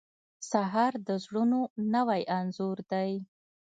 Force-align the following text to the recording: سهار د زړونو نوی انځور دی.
سهار 0.51 0.93
د 1.07 1.09
زړونو 1.23 1.59
نوی 1.93 2.21
انځور 2.37 2.77
دی. 2.91 3.11